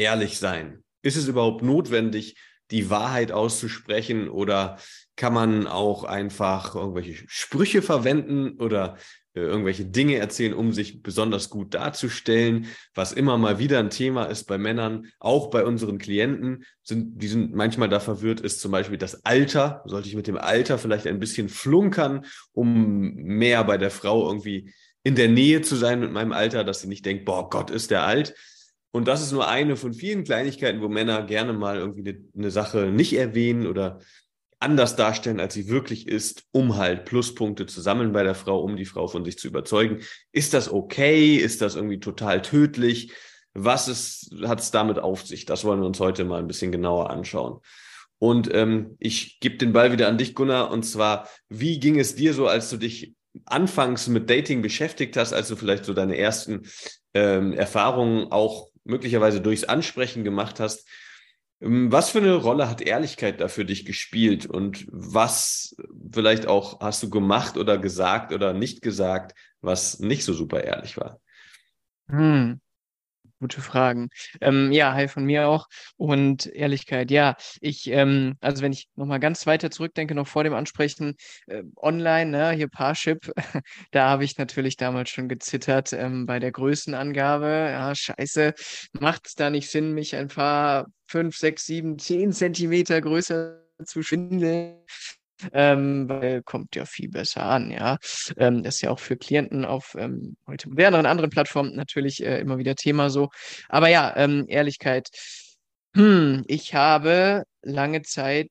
[0.00, 0.82] ehrlich sein?
[1.02, 2.36] Ist es überhaupt notwendig,
[2.70, 4.78] die Wahrheit auszusprechen oder
[5.16, 8.96] kann man auch einfach irgendwelche Sprüche verwenden oder
[9.34, 14.24] äh, irgendwelche Dinge erzählen, um sich besonders gut darzustellen, was immer mal wieder ein Thema
[14.24, 18.72] ist bei Männern, auch bei unseren Klienten, sind, die sind manchmal da verwirrt, ist zum
[18.72, 19.82] Beispiel das Alter.
[19.84, 24.72] Sollte ich mit dem Alter vielleicht ein bisschen flunkern, um mehr bei der Frau irgendwie
[25.02, 27.90] in der Nähe zu sein mit meinem Alter, dass sie nicht denkt, boah, Gott ist
[27.90, 28.34] der alt.
[28.92, 32.50] Und das ist nur eine von vielen Kleinigkeiten, wo Männer gerne mal irgendwie eine, eine
[32.50, 34.00] Sache nicht erwähnen oder
[34.58, 38.76] anders darstellen, als sie wirklich ist, um halt Pluspunkte zu sammeln bei der Frau, um
[38.76, 40.00] die Frau von sich zu überzeugen.
[40.32, 41.36] Ist das okay?
[41.36, 43.12] Ist das irgendwie total tödlich?
[43.54, 45.46] Was hat es damit auf sich?
[45.46, 47.60] Das wollen wir uns heute mal ein bisschen genauer anschauen.
[48.18, 50.70] Und ähm, ich gebe den Ball wieder an dich, Gunnar.
[50.70, 53.14] Und zwar, wie ging es dir so, als du dich
[53.46, 56.62] anfangs mit Dating beschäftigt hast, als du vielleicht so deine ersten
[57.14, 60.88] ähm, Erfahrungen auch möglicherweise durchs Ansprechen gemacht hast.
[61.60, 65.76] Ähm, was für eine Rolle hat Ehrlichkeit da für dich gespielt und was
[66.12, 70.96] vielleicht auch hast du gemacht oder gesagt oder nicht gesagt, was nicht so super ehrlich
[70.96, 71.20] war?
[72.08, 72.60] Hm.
[73.40, 74.10] Gute Fragen.
[74.42, 75.66] Ähm, ja, hi von mir auch.
[75.96, 80.52] Und Ehrlichkeit, ja, ich, ähm, also wenn ich nochmal ganz weiter zurückdenke, noch vor dem
[80.52, 81.14] Ansprechen,
[81.46, 83.32] äh, online, ne, hier Parship,
[83.92, 87.46] da habe ich natürlich damals schon gezittert ähm, bei der Größenangabe.
[87.70, 88.52] Ja, scheiße,
[88.92, 94.02] macht es da nicht Sinn, mich ein paar fünf, sechs, sieben, zehn Zentimeter größer zu
[94.02, 94.76] schwindeln?
[95.52, 97.98] Ähm, weil kommt ja viel besser an, ja.
[98.36, 102.40] Ähm, das ist ja auch für Klienten auf ähm, heute moderneren anderen Plattformen natürlich äh,
[102.40, 103.30] immer wieder Thema so.
[103.68, 105.08] Aber ja, ähm, Ehrlichkeit.
[105.96, 108.50] Hm, ich habe lange Zeit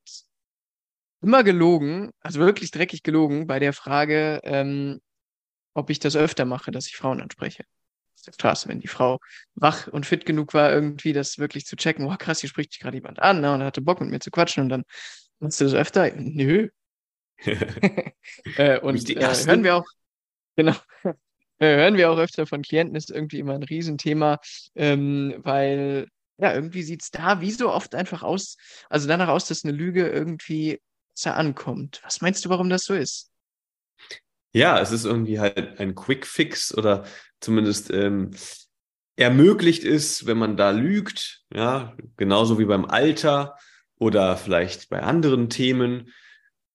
[1.22, 5.00] immer gelogen, also wirklich dreckig gelogen bei der Frage, ähm,
[5.74, 7.63] ob ich das öfter mache, dass ich Frauen anspreche.
[8.16, 9.19] Das ist krass, wenn die Frau
[9.56, 12.06] wach und fit genug war, irgendwie das wirklich zu checken.
[12.06, 14.31] Oh, krass, hier spricht sich gerade jemand an ne, und hatte Bock mit mir zu
[14.31, 14.84] quatschen und dann
[15.40, 16.12] machst du das öfter?
[16.16, 16.69] Nö,
[18.57, 19.85] äh, und äh, hören wir auch,
[20.55, 20.75] genau,
[21.59, 24.39] äh, hören wir auch öfter von Klienten, ist irgendwie immer ein Riesenthema,
[24.75, 26.07] ähm, weil
[26.38, 28.57] ja, irgendwie sieht es da wie so oft einfach aus,
[28.89, 30.79] also danach aus, dass eine Lüge irgendwie
[31.09, 32.00] besser ankommt.
[32.03, 33.29] Was meinst du, warum das so ist?
[34.53, 37.06] Ja, es ist irgendwie halt ein Quick Fix oder
[37.39, 38.31] zumindest ähm,
[39.17, 43.57] ermöglicht ist, wenn man da lügt, ja, genauso wie beim Alter
[43.97, 46.13] oder vielleicht bei anderen Themen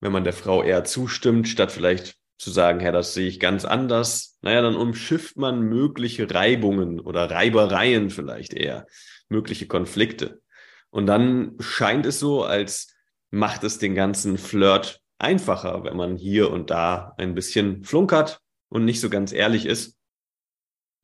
[0.04, 3.65] wenn man der Frau eher zustimmt, statt vielleicht zu sagen, ja, das sehe ich ganz
[3.65, 8.87] anders, naja, dann umschifft man mögliche Reibungen oder Reibereien vielleicht eher,
[9.31, 10.43] mögliche Konflikte.
[10.91, 12.94] Und dann scheint es so, als
[13.31, 18.84] macht es den ganzen Flirt einfacher, wenn man hier und da ein bisschen flunkert und
[18.84, 19.97] nicht so ganz ehrlich ist.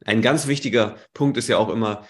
[0.05, 2.07] Ein ganz wichtiger Punkt ist ja auch immer,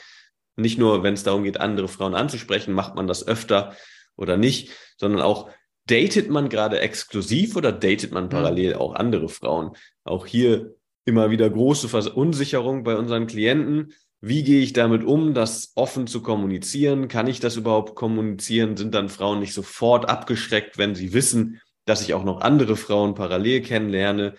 [0.56, 3.76] nicht nur, wenn es darum geht, andere Frauen anzusprechen, macht man das öfter
[4.16, 5.50] oder nicht, sondern auch,
[5.90, 8.30] datet man gerade exklusiv oder datet man mhm.
[8.30, 9.76] parallel auch andere Frauen?
[10.04, 10.74] Auch hier
[11.04, 13.92] immer wieder große Verunsicherung bei unseren Klienten.
[14.20, 17.08] Wie gehe ich damit um, das offen zu kommunizieren?
[17.08, 18.76] Kann ich das überhaupt kommunizieren?
[18.76, 23.14] Sind dann Frauen nicht sofort abgeschreckt, wenn sie wissen, dass ich auch noch andere Frauen
[23.14, 24.34] parallel kennenlerne?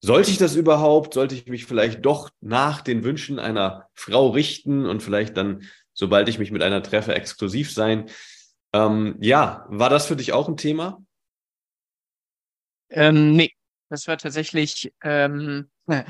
[0.00, 1.14] Sollte ich das überhaupt?
[1.14, 5.62] Sollte ich mich vielleicht doch nach den Wünschen einer Frau richten und vielleicht dann,
[5.94, 8.06] sobald ich mich mit einer treffe, exklusiv sein?
[8.74, 11.00] Ähm, ja, war das für dich auch ein Thema?
[12.90, 13.52] Ähm, nee,
[13.88, 15.70] das war tatsächlich, ähm,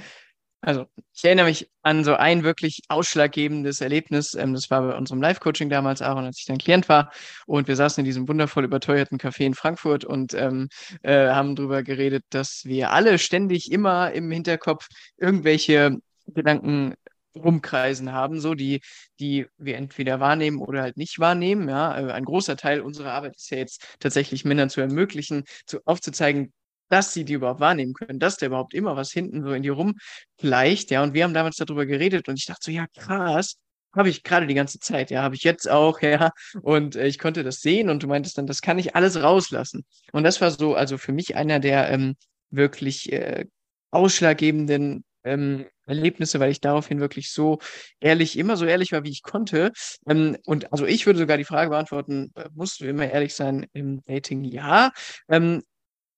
[0.63, 4.33] also ich erinnere mich an so ein wirklich ausschlaggebendes Erlebnis.
[4.33, 7.13] Ähm, das war bei unserem Live-Coaching damals, Aaron, als ich dann Klient war.
[7.45, 10.71] Und wir saßen in diesem wundervoll überteuerten Café in Frankfurt und ähm,
[11.03, 14.89] äh, haben darüber geredet, dass wir alle ständig immer im Hinterkopf
[15.19, 16.95] irgendwelche Gedanken
[17.35, 18.81] rumkreisen haben, so die,
[19.21, 21.69] die wir entweder wahrnehmen oder halt nicht wahrnehmen.
[21.69, 25.81] Ja, äh, ein großer Teil unserer Arbeit ist ja jetzt tatsächlich Männern zu ermöglichen, zu,
[25.85, 26.53] aufzuzeigen,
[26.89, 29.71] dass sie die überhaupt wahrnehmen können, dass da überhaupt immer was hinten so in die
[29.71, 31.03] rumfleicht, ja.
[31.03, 33.57] Und wir haben damals darüber geredet und ich dachte so, ja, krass,
[33.95, 36.31] habe ich gerade die ganze Zeit, ja, habe ich jetzt auch, ja.
[36.63, 39.85] Und äh, ich konnte das sehen und du meintest dann, das kann ich alles rauslassen.
[40.13, 42.17] Und das war so, also für mich einer der ähm,
[42.51, 43.47] wirklich äh,
[43.91, 47.59] ausschlaggebenden ähm, Erlebnisse, weil ich daraufhin wirklich so
[48.01, 49.73] ehrlich, immer so ehrlich war, wie ich konnte.
[50.07, 53.67] Ähm, und also ich würde sogar die Frage beantworten, äh, musst du immer ehrlich sein
[53.73, 54.45] im Dating?
[54.45, 54.93] Ja.
[55.29, 55.63] Ähm,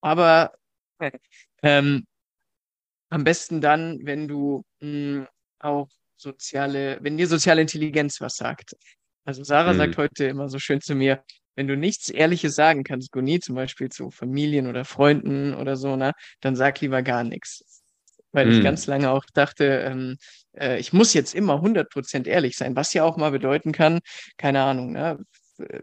[0.00, 0.52] aber
[1.62, 2.06] ähm,
[3.10, 5.28] am besten dann, wenn du mh, hm,
[5.58, 8.74] auch soziale, wenn dir soziale Intelligenz was sagt.
[9.24, 9.78] Also Sarah mhm.
[9.78, 11.22] sagt heute immer so schön zu mir,
[11.56, 15.96] wenn du nichts Ehrliches sagen kannst, Goni zum Beispiel zu Familien oder Freunden oder so,
[15.96, 17.82] ne, dann sag lieber gar nichts.
[18.36, 18.64] Weil ich mhm.
[18.64, 20.18] ganz lange auch dachte, ähm,
[20.52, 24.00] äh, ich muss jetzt immer 100% ehrlich sein, was ja auch mal bedeuten kann,
[24.36, 25.18] keine Ahnung, ne,
[25.58, 25.80] äh,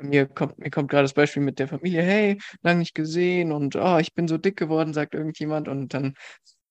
[0.00, 3.74] mir kommt, mir kommt gerade das Beispiel mit der Familie, hey, lang nicht gesehen und
[3.74, 6.14] oh, ich bin so dick geworden, sagt irgendjemand und dann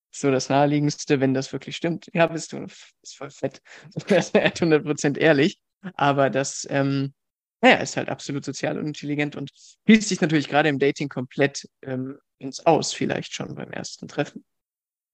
[0.10, 2.08] so das Naheliegendste, wenn das wirklich stimmt.
[2.14, 3.62] Ja, bist du, ist voll fett.
[4.08, 5.60] Das ist 100% ehrlich.
[5.96, 7.14] Aber das, ähm,
[7.60, 9.52] naja, ist halt absolut sozial und intelligent und
[9.86, 14.46] schließt sich natürlich gerade im Dating komplett ähm, ins Aus, vielleicht schon beim ersten Treffen.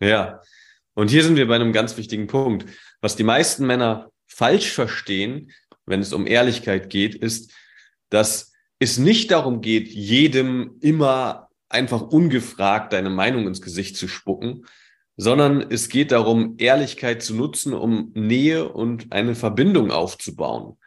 [0.02, 0.42] Ja,
[0.96, 2.66] und hier sind wir bei einem ganz wichtigen Punkt.
[3.02, 5.52] Was die meisten Männer falsch verstehen,
[5.86, 7.52] wenn es um Ehrlichkeit geht, ist,
[8.10, 14.66] dass es nicht darum geht, jedem immer einfach ungefragt deine Meinung ins Gesicht zu spucken,
[15.18, 20.78] sondern es geht darum, Ehrlichkeit zu nutzen, um Nähe und eine Verbindung aufzubauen.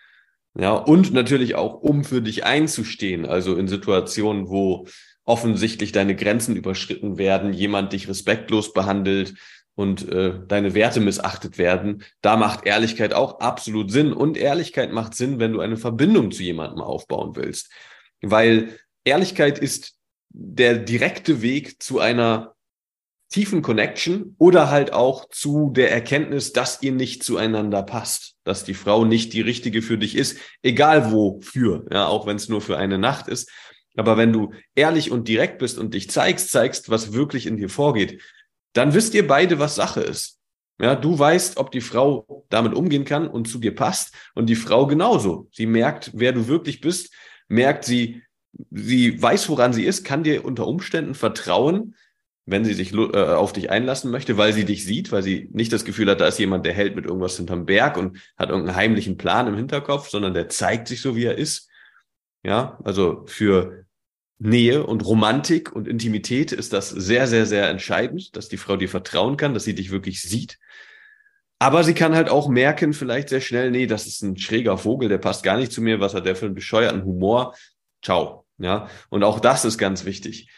[0.59, 4.87] Ja, und natürlich auch, um für dich einzustehen, also in Situationen, wo
[5.25, 9.35] offensichtlich deine Grenzen überschritten werden, jemand dich respektlos behandelt
[9.75, 14.13] und äh, deine Werte missachtet werden, da macht Ehrlichkeit auch absolut Sinn.
[14.13, 17.71] Und Ehrlichkeit macht Sinn, wenn du eine Verbindung zu jemandem aufbauen willst.
[18.21, 19.97] Weil Ehrlichkeit ist
[20.29, 22.55] der direkte Weg zu einer
[23.31, 28.75] tiefen Connection oder halt auch zu der Erkenntnis, dass ihr nicht zueinander passt, dass die
[28.75, 32.77] Frau nicht die richtige für dich ist, egal wofür, ja, auch wenn es nur für
[32.77, 33.51] eine Nacht ist.
[33.97, 37.69] Aber wenn du ehrlich und direkt bist und dich zeigst, zeigst, was wirklich in dir
[37.69, 38.21] vorgeht,
[38.73, 40.41] dann wisst ihr beide, was Sache ist.
[40.81, 44.57] Ja, du weißt, ob die Frau damit umgehen kann und zu dir passt und die
[44.57, 45.49] Frau genauso.
[45.53, 47.15] Sie merkt, wer du wirklich bist,
[47.47, 48.23] merkt sie,
[48.73, 51.95] sie weiß, woran sie ist, kann dir unter Umständen vertrauen
[52.47, 55.73] wenn sie sich äh, auf dich einlassen möchte, weil sie dich sieht, weil sie nicht
[55.73, 58.77] das Gefühl hat, da ist jemand, der hält mit irgendwas hinterm Berg und hat irgendeinen
[58.77, 61.71] heimlichen Plan im Hinterkopf, sondern der zeigt sich so, wie er ist.
[62.45, 63.85] Ja, also für
[64.39, 68.89] Nähe und Romantik und Intimität ist das sehr, sehr, sehr entscheidend, dass die Frau dir
[68.89, 70.59] vertrauen kann, dass sie dich wirklich sieht.
[71.59, 75.09] Aber sie kann halt auch merken, vielleicht sehr schnell, nee, das ist ein schräger Vogel,
[75.09, 77.55] der passt gar nicht zu mir, was hat der für einen bescheuerten Humor?
[78.03, 78.45] Ciao.
[78.59, 80.49] Ja, und auch das ist ganz wichtig.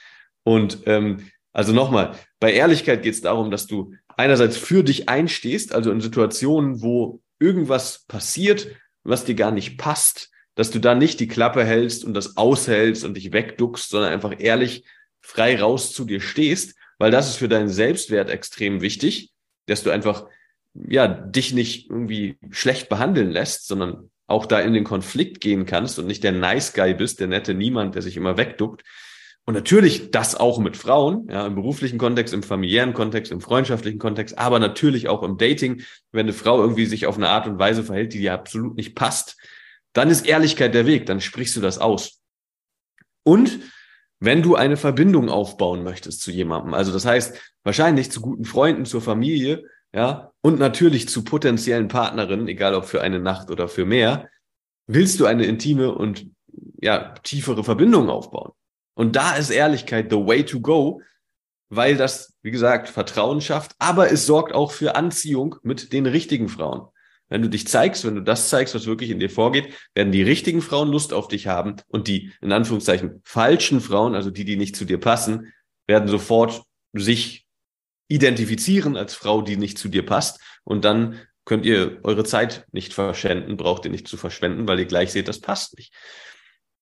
[0.42, 5.72] Und ähm, also nochmal, bei Ehrlichkeit geht es darum, dass du einerseits für dich einstehst,
[5.72, 8.68] also in Situationen, wo irgendwas passiert,
[9.04, 13.04] was dir gar nicht passt, dass du da nicht die Klappe hältst und das aushältst
[13.04, 14.84] und dich wegduckst, sondern einfach ehrlich
[15.20, 19.30] frei raus zu dir stehst, weil das ist für deinen Selbstwert extrem wichtig,
[19.66, 20.26] dass du einfach
[20.74, 25.98] ja dich nicht irgendwie schlecht behandeln lässt, sondern auch da in den Konflikt gehen kannst
[25.98, 28.82] und nicht der Nice Guy bist, der nette Niemand, der sich immer wegduckt,
[29.48, 34.00] und natürlich das auch mit Frauen, ja, im beruflichen Kontext, im familiären Kontext, im freundschaftlichen
[34.00, 35.82] Kontext, aber natürlich auch im Dating.
[36.10, 38.96] Wenn eine Frau irgendwie sich auf eine Art und Weise verhält, die dir absolut nicht
[38.96, 39.36] passt,
[39.96, 42.20] dann ist Ehrlichkeit der Weg, dann sprichst du das aus.
[43.24, 43.60] Und
[44.20, 48.84] wenn du eine Verbindung aufbauen möchtest zu jemandem, also das heißt wahrscheinlich zu guten Freunden,
[48.84, 49.64] zur Familie,
[49.94, 54.28] ja, und natürlich zu potenziellen Partnerinnen, egal ob für eine Nacht oder für mehr,
[54.86, 56.26] willst du eine intime und
[56.80, 58.52] ja, tiefere Verbindung aufbauen.
[58.94, 61.00] Und da ist Ehrlichkeit the way to go,
[61.70, 66.48] weil das, wie gesagt, Vertrauen schafft, aber es sorgt auch für Anziehung mit den richtigen
[66.48, 66.88] Frauen.
[67.28, 70.22] Wenn du dich zeigst, wenn du das zeigst, was wirklich in dir vorgeht, werden die
[70.22, 74.56] richtigen Frauen Lust auf dich haben und die, in Anführungszeichen, falschen Frauen, also die, die
[74.56, 75.52] nicht zu dir passen,
[75.86, 77.46] werden sofort sich
[78.08, 82.92] identifizieren als Frau, die nicht zu dir passt und dann könnt ihr eure Zeit nicht
[82.92, 85.94] verschwenden, braucht ihr nicht zu verschwenden, weil ihr gleich seht, das passt nicht.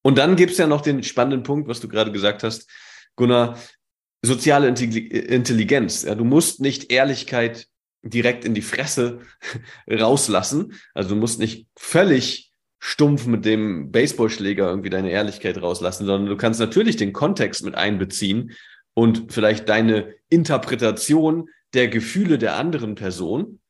[0.02, 2.68] Und dann gibt's ja noch den spannenden Punkt, was du gerade gesagt hast,
[3.16, 3.58] Gunnar,
[4.22, 6.02] soziale Intelligenz.
[6.02, 7.68] Ja, du musst nicht Ehrlichkeit
[8.04, 9.20] direkt in die Fresse
[9.90, 10.74] rauslassen.
[10.94, 16.36] Also du musst nicht völlig stumpf mit dem Baseballschläger irgendwie deine Ehrlichkeit rauslassen, sondern du
[16.36, 18.52] kannst natürlich den Kontext mit einbeziehen
[18.92, 23.60] und vielleicht deine Interpretation der Gefühle der anderen Person.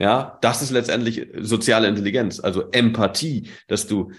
[0.00, 4.12] Ja, das ist letztendlich soziale Intelligenz, also Empathie, dass du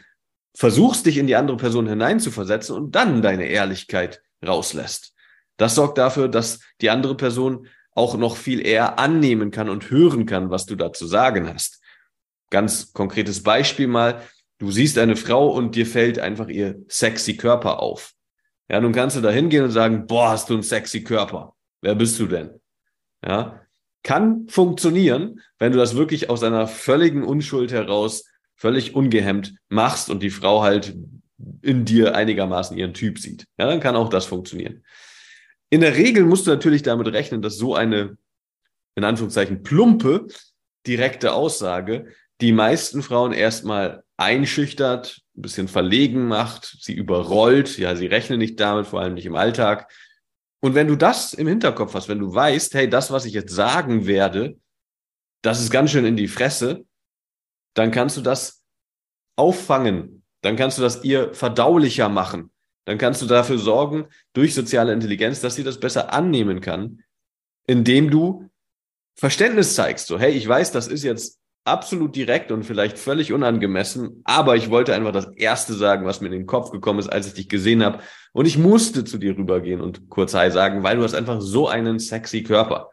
[0.55, 5.13] versuchst, dich in die andere Person hineinzuversetzen und dann deine Ehrlichkeit rauslässt.
[5.57, 7.67] Das sorgt dafür, dass die andere Person
[7.99, 11.81] auch noch viel eher annehmen kann und hören kann, was du da zu sagen hast.
[12.49, 14.23] Ganz konkretes Beispiel mal.
[14.57, 18.13] Du siehst eine Frau und dir fällt einfach ihr sexy Körper auf.
[18.71, 21.55] Ja, nun kannst du da hingehen und sagen, boah, hast du einen sexy Körper.
[21.81, 22.61] Wer bist du denn?
[23.25, 23.61] Ja,
[24.01, 28.25] kann funktionieren, wenn du das wirklich aus einer völligen Unschuld heraus
[28.55, 30.95] völlig ungehemmt machst und die Frau halt
[31.61, 33.45] in dir einigermaßen ihren Typ sieht.
[33.57, 34.83] Ja, dann kann auch das funktionieren.
[35.69, 38.17] In der Regel musst du natürlich damit rechnen, dass so eine,
[38.95, 40.27] in Anführungszeichen, plumpe,
[40.87, 42.07] direkte Aussage
[42.41, 48.59] die meisten Frauen erstmal einschüchtert, ein bisschen verlegen macht, sie überrollt, ja, sie rechnen nicht
[48.59, 49.91] damit, vor allem nicht im Alltag.
[50.61, 53.53] Und wenn du das im Hinterkopf hast, wenn du weißt, hey, das, was ich jetzt
[53.53, 54.57] sagen werde,
[55.41, 56.85] das ist ganz schön in die Fresse,
[57.75, 58.61] dann kannst du das
[59.37, 62.51] auffangen, dann kannst du das ihr verdaulicher machen,
[62.89, 67.03] dann kannst du dafür sorgen, durch soziale Intelligenz, dass sie das besser annehmen kann,
[67.67, 68.49] indem du
[69.15, 70.07] Verständnis zeigst.
[70.07, 74.71] So, hey, ich weiß, das ist jetzt absolut direkt und vielleicht völlig unangemessen, aber ich
[74.71, 77.47] wollte einfach das Erste sagen, was mir in den Kopf gekommen ist, als ich dich
[77.47, 77.99] gesehen habe.
[78.33, 81.67] Und ich musste zu dir rübergehen und kurz Hi sagen, weil du hast einfach so
[81.67, 82.89] einen sexy Körper.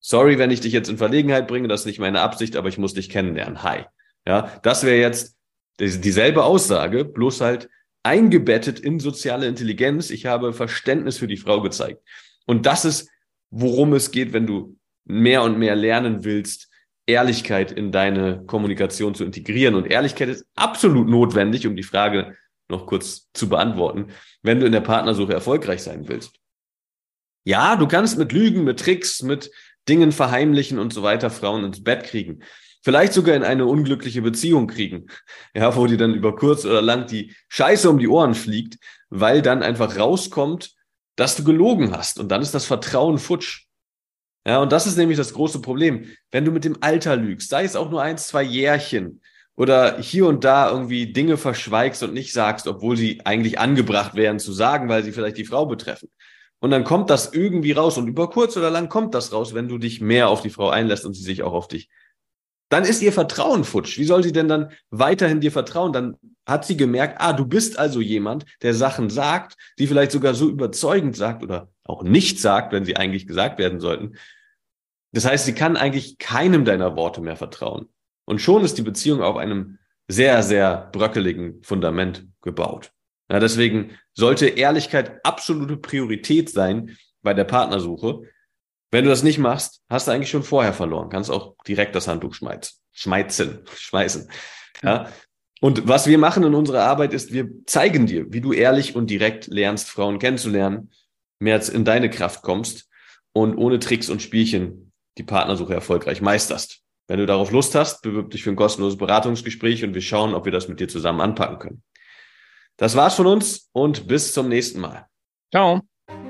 [0.00, 2.78] Sorry, wenn ich dich jetzt in Verlegenheit bringe, das ist nicht meine Absicht, aber ich
[2.78, 3.62] muss dich kennenlernen.
[3.62, 3.84] Hi.
[4.26, 5.36] Ja, das wäre jetzt
[5.78, 7.68] dieselbe Aussage, bloß halt
[8.02, 10.10] eingebettet in soziale Intelligenz.
[10.10, 12.02] Ich habe Verständnis für die Frau gezeigt.
[12.46, 13.10] Und das ist,
[13.50, 16.68] worum es geht, wenn du mehr und mehr lernen willst,
[17.06, 19.74] Ehrlichkeit in deine Kommunikation zu integrieren.
[19.74, 22.36] Und Ehrlichkeit ist absolut notwendig, um die Frage
[22.68, 24.08] noch kurz zu beantworten,
[24.42, 26.38] wenn du in der Partnersuche erfolgreich sein willst.
[27.44, 29.50] Ja, du kannst mit Lügen, mit Tricks, mit
[29.88, 32.42] Dingen verheimlichen und so weiter Frauen ins Bett kriegen.
[32.82, 35.06] Vielleicht sogar in eine unglückliche Beziehung kriegen.
[35.54, 38.78] Ja, wo dir dann über kurz oder lang die Scheiße um die Ohren fliegt,
[39.10, 40.74] weil dann einfach rauskommt,
[41.16, 42.18] dass du gelogen hast.
[42.20, 43.66] Und dann ist das Vertrauen futsch.
[44.46, 46.06] Ja, und das ist nämlich das große Problem.
[46.30, 49.20] Wenn du mit dem Alter lügst, sei es auch nur eins, zwei Jährchen
[49.56, 54.38] oder hier und da irgendwie Dinge verschweigst und nicht sagst, obwohl sie eigentlich angebracht wären
[54.38, 56.08] zu sagen, weil sie vielleicht die Frau betreffen.
[56.60, 59.68] Und dann kommt das irgendwie raus und über kurz oder lang kommt das raus, wenn
[59.68, 61.88] du dich mehr auf die Frau einlässt und sie sich auch auf dich.
[62.68, 63.98] Dann ist ihr Vertrauen futsch.
[63.98, 65.92] Wie soll sie denn dann weiterhin dir vertrauen?
[65.92, 70.34] Dann hat sie gemerkt, ah, du bist also jemand, der Sachen sagt, die vielleicht sogar
[70.34, 74.16] so überzeugend sagt oder auch nicht sagt, wenn sie eigentlich gesagt werden sollten,
[75.12, 77.88] das heißt, sie kann eigentlich keinem deiner Worte mehr vertrauen.
[78.24, 82.92] Und schon ist die Beziehung auf einem sehr, sehr bröckeligen Fundament gebaut.
[83.30, 88.22] Ja, deswegen sollte Ehrlichkeit absolute Priorität sein bei der Partnersuche.
[88.90, 91.10] Wenn du das nicht machst, hast du eigentlich schon vorher verloren.
[91.10, 92.76] Kannst auch direkt das Handtuch schmeißen.
[92.92, 93.60] Schmeißen.
[93.76, 94.30] Schmeißen.
[94.82, 95.10] Ja.
[95.60, 99.10] Und was wir machen in unserer Arbeit ist, wir zeigen dir, wie du ehrlich und
[99.10, 100.92] direkt lernst, Frauen kennenzulernen,
[101.40, 102.88] mehr in deine Kraft kommst
[103.32, 106.82] und ohne Tricks und Spielchen die Partnersuche erfolgreich meisterst.
[107.08, 110.44] Wenn du darauf Lust hast, bewirb dich für ein kostenloses Beratungsgespräch und wir schauen, ob
[110.44, 111.82] wir das mit dir zusammen anpacken können.
[112.76, 115.06] Das war's von uns und bis zum nächsten Mal.
[115.50, 115.82] Ciao.